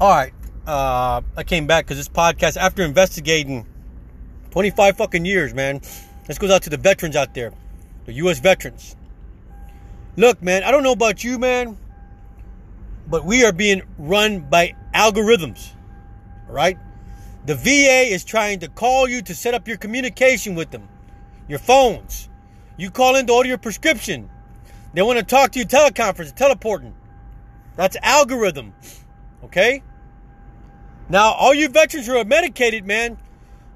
All 0.00 0.10
right. 0.10 0.32
Uh, 0.64 1.22
I 1.36 1.42
came 1.42 1.66
back 1.66 1.86
because 1.86 1.96
this 1.96 2.08
podcast, 2.08 2.56
after 2.56 2.84
investigating 2.84 3.66
25 4.52 4.96
fucking 4.96 5.24
years, 5.24 5.52
man, 5.52 5.80
this 6.28 6.38
goes 6.38 6.50
out 6.52 6.62
to 6.62 6.70
the 6.70 6.76
veterans 6.76 7.16
out 7.16 7.34
there, 7.34 7.52
the 8.04 8.12
U.S. 8.14 8.38
veterans. 8.38 8.94
Look, 10.16 10.40
man, 10.40 10.62
I 10.62 10.70
don't 10.70 10.84
know 10.84 10.92
about 10.92 11.24
you, 11.24 11.38
man, 11.40 11.76
but 13.08 13.24
we 13.24 13.44
are 13.44 13.52
being 13.52 13.82
run 13.98 14.40
by 14.40 14.76
algorithms. 14.94 15.72
All 16.48 16.54
right? 16.54 16.78
The 17.46 17.56
VA 17.56 18.12
is 18.12 18.24
trying 18.24 18.60
to 18.60 18.68
call 18.68 19.08
you 19.08 19.20
to 19.22 19.34
set 19.34 19.54
up 19.54 19.66
your 19.66 19.78
communication 19.78 20.54
with 20.54 20.70
them, 20.70 20.88
your 21.48 21.58
phones. 21.58 22.28
You 22.76 22.92
call 22.92 23.16
in 23.16 23.26
to 23.26 23.32
order 23.32 23.48
your 23.48 23.58
prescription. 23.58 24.30
They 24.94 25.02
want 25.02 25.18
to 25.18 25.24
talk 25.24 25.52
to 25.52 25.58
you 25.58 25.66
teleconference, 25.66 26.34
teleporting. 26.36 26.94
That's 27.74 27.96
algorithm. 28.02 28.74
Okay? 29.44 29.82
Now, 31.08 31.32
all 31.32 31.54
you 31.54 31.68
veterans 31.68 32.06
who 32.06 32.16
are 32.16 32.24
medicated, 32.24 32.84
man, 32.84 33.18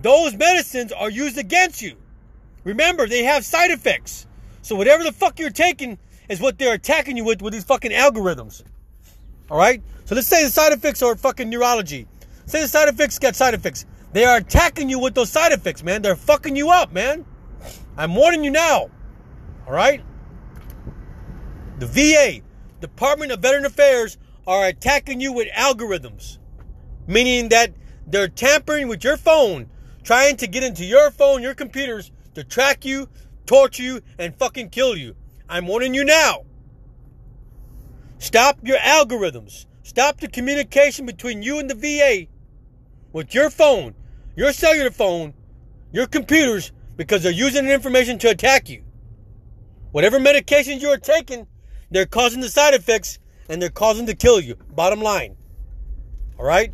those 0.00 0.34
medicines 0.34 0.92
are 0.92 1.10
used 1.10 1.38
against 1.38 1.82
you. 1.82 1.96
Remember, 2.64 3.06
they 3.06 3.24
have 3.24 3.44
side 3.44 3.70
effects. 3.70 4.26
So 4.62 4.76
whatever 4.76 5.04
the 5.04 5.12
fuck 5.12 5.38
you're 5.38 5.50
taking 5.50 5.98
is 6.28 6.40
what 6.40 6.58
they're 6.58 6.74
attacking 6.74 7.16
you 7.16 7.24
with 7.24 7.40
with 7.40 7.52
these 7.52 7.64
fucking 7.64 7.92
algorithms. 7.92 8.62
All 9.50 9.58
right? 9.58 9.82
So 10.04 10.14
let's 10.14 10.26
say 10.26 10.44
the 10.44 10.50
side 10.50 10.72
effects 10.72 11.02
are 11.02 11.16
fucking 11.16 11.48
neurology. 11.48 12.06
Say 12.46 12.62
the 12.62 12.68
side 12.68 12.88
effects 12.88 13.18
got 13.18 13.36
side 13.36 13.54
effects. 13.54 13.86
They 14.12 14.24
are 14.24 14.36
attacking 14.38 14.88
you 14.88 14.98
with 14.98 15.14
those 15.14 15.30
side 15.30 15.52
effects, 15.52 15.82
man. 15.82 16.02
They're 16.02 16.16
fucking 16.16 16.56
you 16.56 16.70
up, 16.70 16.92
man. 16.92 17.24
I'm 17.96 18.14
warning 18.14 18.44
you 18.44 18.50
now. 18.50 18.90
All 19.66 19.72
right? 19.72 20.02
The 21.78 21.86
VA, 21.86 22.40
Department 22.80 23.32
of 23.32 23.40
Veteran 23.40 23.64
Affairs, 23.64 24.16
are 24.46 24.66
attacking 24.66 25.20
you 25.20 25.32
with 25.32 25.48
algorithms, 25.48 26.38
meaning 27.06 27.48
that 27.48 27.74
they're 28.06 28.28
tampering 28.28 28.88
with 28.88 29.02
your 29.02 29.16
phone, 29.16 29.68
trying 30.04 30.36
to 30.36 30.46
get 30.46 30.62
into 30.62 30.84
your 30.84 31.10
phone, 31.10 31.42
your 31.42 31.54
computers, 31.54 32.12
to 32.34 32.44
track 32.44 32.84
you, 32.84 33.08
torture 33.46 33.82
you, 33.82 34.00
and 34.18 34.36
fucking 34.38 34.70
kill 34.70 34.96
you. 34.96 35.16
I'm 35.48 35.66
warning 35.66 35.94
you 35.94 36.04
now. 36.04 36.44
Stop 38.18 38.58
your 38.62 38.78
algorithms. 38.78 39.66
Stop 39.82 40.20
the 40.20 40.28
communication 40.28 41.06
between 41.06 41.42
you 41.42 41.58
and 41.58 41.70
the 41.70 41.74
VA 41.74 42.26
with 43.12 43.34
your 43.34 43.50
phone, 43.50 43.94
your 44.36 44.52
cellular 44.52 44.90
phone, 44.90 45.34
your 45.92 46.06
computers, 46.06 46.72
because 46.96 47.22
they're 47.22 47.32
using 47.32 47.66
the 47.66 47.74
information 47.74 48.18
to 48.18 48.28
attack 48.28 48.68
you. 48.68 48.82
Whatever 49.92 50.18
medications 50.18 50.80
you 50.80 50.88
are 50.88 50.98
taking, 50.98 51.46
they're 51.90 52.06
causing 52.06 52.40
the 52.40 52.48
side 52.48 52.74
effects 52.74 53.18
and 53.48 53.60
they're 53.60 53.70
causing 53.70 54.06
to 54.06 54.14
kill 54.14 54.40
you. 54.40 54.56
Bottom 54.70 55.00
line. 55.00 55.36
All 56.38 56.44
right? 56.44 56.72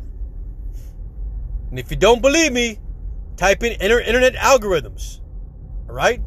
And 1.69 1.79
if 1.79 1.89
you 1.89 1.97
don't 1.97 2.21
believe 2.21 2.51
me, 2.51 2.77
type 3.37 3.63
in 3.63 3.71
internet 3.73 4.35
algorithms. 4.35 5.21
All 5.89 5.95
right? 5.95 6.21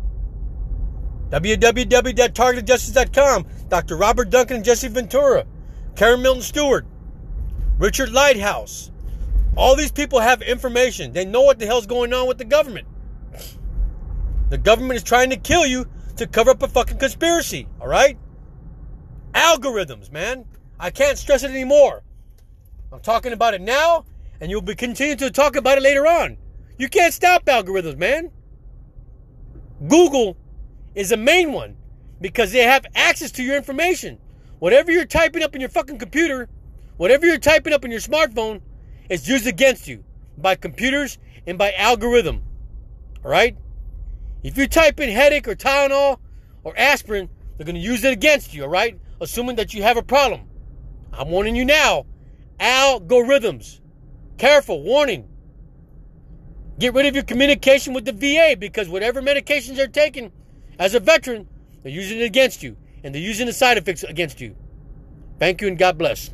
www.targetedjustice.com. 1.31 3.47
Dr. 3.69 3.97
Robert 3.97 4.31
Duncan 4.31 4.57
and 4.57 4.65
Jesse 4.65 4.89
Ventura. 4.89 5.45
Karen 5.97 6.23
Melton 6.23 6.43
Stewart. 6.43 6.87
Richard 7.79 8.13
Lighthouse. 8.13 8.91
All 9.57 9.77
these 9.77 9.93
people 9.93 10.21
have 10.21 10.43
information. 10.43 11.13
They 11.13 11.25
know 11.25 11.43
what 11.43 11.59
the 11.59 11.67
hell's 11.67 11.87
going 11.87 12.13
on 12.13 12.29
with 12.29 12.39
the 12.39 12.45
government. 12.45 12.87
The 14.51 14.59
government 14.59 14.97
is 14.97 15.03
trying 15.03 15.31
to 15.31 15.37
kill 15.37 15.67
you 15.67 15.87
to 16.17 16.27
cover 16.27 16.51
up 16.51 16.63
a 16.63 16.69
fucking 16.69 16.99
conspiracy. 16.99 17.67
All 17.81 17.89
right? 17.89 18.19
Algorithms, 19.37 20.11
man. 20.11 20.47
I 20.81 20.91
can't 20.91 21.19
stress 21.19 21.43
it 21.43 21.51
anymore. 21.51 22.03
I'm 22.91 23.01
talking 23.01 23.35
about 23.35 23.53
it 23.53 23.61
now, 23.61 24.07
and 24.41 24.51
you'll 24.51 24.63
be 24.63 24.75
continue 24.75 25.15
to 25.17 25.31
talk 25.31 25.57
about 25.57 25.77
it 25.77 25.83
later 25.83 26.07
on. 26.07 26.39
You 26.79 26.89
can't 26.89 27.13
stop 27.13 27.45
algorithms, 27.45 27.99
man. 27.99 28.31
Google 29.87 30.39
is 30.95 31.11
the 31.11 31.19
main 31.19 31.53
one 31.53 31.77
because 32.23 32.51
they 32.51 32.63
have 32.63 32.87
access 32.95 33.31
to 33.33 33.43
your 33.43 33.57
information. 33.57 34.19
Whatever 34.59 34.91
you're 34.91 35.05
typing 35.05 35.43
up 35.43 35.55
in 35.55 35.61
your 35.61 35.69
fucking 35.69 35.99
computer, 35.99 36.49
whatever 36.97 37.27
you're 37.27 37.37
typing 37.37 37.75
up 37.75 37.85
in 37.85 37.91
your 37.91 38.01
smartphone, 38.01 38.63
is 39.11 39.29
used 39.29 39.47
against 39.47 39.87
you 39.87 40.03
by 40.39 40.55
computers 40.55 41.19
and 41.47 41.59
by 41.59 41.73
algorithm. 41.75 42.43
All 43.23 43.31
right? 43.31 43.55
If 44.43 44.57
you 44.57 44.67
type 44.67 44.99
in 44.99 45.11
headache 45.11 45.47
or 45.47 45.55
Tylenol 45.55 46.21
or 46.65 46.77
aspirin, 46.79 47.29
they're 47.57 47.67
going 47.67 47.75
to 47.75 47.81
use 47.81 48.03
it 48.03 48.13
against 48.13 48.55
you, 48.55 48.63
all 48.63 48.71
right? 48.71 48.99
Assuming 49.21 49.57
that 49.57 49.75
you 49.75 49.83
have 49.83 49.97
a 49.97 50.03
problem. 50.03 50.43
I'm 51.13 51.31
warning 51.31 51.57
you 51.57 51.65
now. 51.65 52.07
Algorithms. 52.61 53.81
Careful, 54.39 54.83
warning. 54.83 55.29
Get 56.79 56.93
rid 56.93 57.07
of 57.07 57.15
your 57.15 57.25
communication 57.25 57.95
with 57.95 58.05
the 58.05 58.13
VA 58.13 58.57
because 58.59 58.89
whatever 58.89 59.23
medications 59.23 59.77
they're 59.77 59.87
taking 59.87 60.31
as 60.79 60.95
a 60.95 61.01
veteran, 61.01 61.49
they're 61.83 61.93
using 61.93 62.21
it 62.21 62.25
against 62.25 62.63
you 62.63 62.77
and 63.03 63.15
they're 63.15 63.23
using 63.23 63.47
the 63.47 63.53
side 63.53 63.79
effects 63.79 64.03
against 64.03 64.41
you. 64.41 64.55
Thank 65.39 65.63
you 65.63 65.69
and 65.69 65.79
God 65.79 65.97
bless. 65.97 66.31